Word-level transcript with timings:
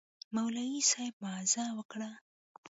مولوي 0.35 0.79
صاحب 0.89 1.13
موعظه 1.23 1.65
وکړه. 1.77 2.09